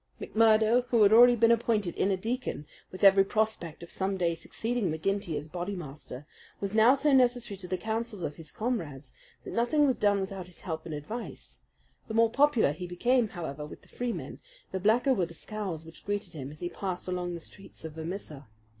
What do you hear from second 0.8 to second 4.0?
who had already been appointed Inner Deacon, with every prospect of